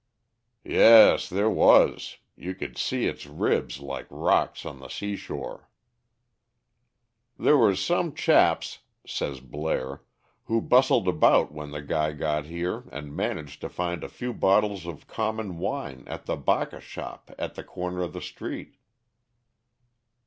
[0.65, 5.69] "Yes, there was; you could see its ribs like rocks on the sea shore."
[7.37, 10.01] "There were some chaps," says Blaire,
[10.45, 15.05] "who bustled about when they got here and managed to find a few bottles of
[15.05, 18.77] common wine at the bacca shop at the corner of the street."